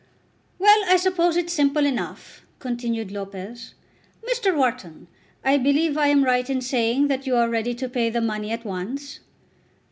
[0.57, 3.75] "Well, I suppose it's simple enough," continued Lopez.
[4.27, 4.55] "Mr.
[4.57, 5.05] Wharton,
[5.45, 8.49] I believe I am right in saying that you are ready to pay the money
[8.51, 9.19] at once."